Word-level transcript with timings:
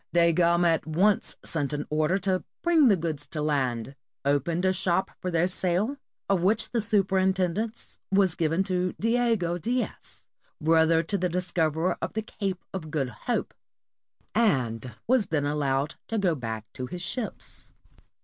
Da 0.13 0.31
Gama 0.33 0.67
at 0.69 0.87
once 0.87 1.37
sent 1.45 1.73
an 1.73 1.85
order 1.91 2.17
to 2.17 2.43
bring 2.63 2.87
the 2.87 2.95
goods 2.95 3.27
to 3.27 3.39
land, 3.39 3.95
opened 4.25 4.65
a 4.65 4.73
shop 4.73 5.11
for 5.19 5.29
their 5.29 5.45
sale, 5.45 5.95
of 6.27 6.41
which 6.41 6.71
the 6.71 6.81
superintendence 6.81 7.99
was 8.11 8.33
given 8.33 8.63
to 8.63 8.93
Diego 8.99 9.59
Dias, 9.59 10.25
brother 10.59 11.03
to 11.03 11.19
the 11.19 11.29
discoverer 11.29 11.99
of 12.01 12.13
the 12.13 12.23
Cape 12.23 12.65
of 12.73 12.89
Good 12.89 13.09
Hope, 13.29 13.53
and 14.33 14.91
was 15.05 15.27
then 15.27 15.45
allowed 15.45 15.93
to 16.07 16.17
go 16.17 16.33
back 16.33 16.65
to 16.73 16.87
his 16.87 17.03
ships. 17.03 17.71